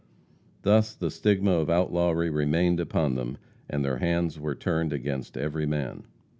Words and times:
Thus 0.63 0.95
the 0.95 1.11
stigma 1.11 1.51
of 1.51 1.69
outlawry 1.69 2.31
remained 2.31 2.79
upon 2.79 3.13
them, 3.13 3.37
and 3.69 3.85
their 3.85 3.97
hands 3.99 4.39
were 4.39 4.55
turned 4.55 4.91
against 4.93 5.37
every 5.37 5.67
man. 5.67 6.05